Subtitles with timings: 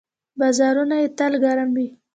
[0.39, 1.87] بازارونه یې تل ګرم وي.